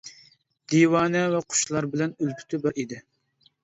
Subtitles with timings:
[0.73, 3.05] دىۋانە ۋە قۇشلار بىلەن ئۈلپىتى بار ئىدى.